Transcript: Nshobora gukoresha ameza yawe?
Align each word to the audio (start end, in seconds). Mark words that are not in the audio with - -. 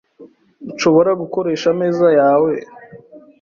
Nshobora 0.73 1.11
gukoresha 1.21 1.67
ameza 1.73 2.07
yawe? 2.19 2.51